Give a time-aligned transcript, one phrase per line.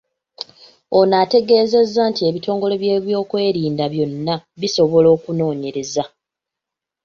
[0.99, 6.03] Ono ategeezezza nti ebitongole by’ebyokwerinda byonna bisobola okunoonyereza.